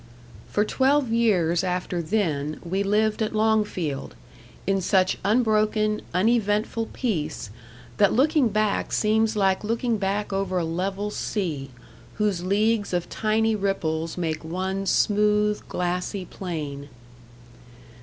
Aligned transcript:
For 0.49 0.65
twelve 0.65 1.11
years 1.11 1.63
after 1.63 2.01
then, 2.01 2.59
we 2.63 2.81
lived 2.81 3.21
at 3.21 3.35
Longfield; 3.35 4.15
in 4.65 4.81
such 4.81 5.19
unbroken, 5.23 6.01
uneventful 6.11 6.87
peace, 6.91 7.51
that 7.97 8.11
looking 8.11 8.49
back 8.49 8.93
seems 8.93 9.35
like 9.35 9.63
looking 9.63 9.99
back 9.99 10.33
over 10.33 10.57
a 10.57 10.65
level 10.65 11.11
sea, 11.11 11.69
whose 12.15 12.43
leagues 12.43 12.93
of 12.93 13.09
tiny 13.11 13.55
ripples 13.55 14.17
make 14.17 14.43
one 14.43 14.87
smooth 14.87 15.61
glassy 15.69 16.25
plain. 16.25 16.89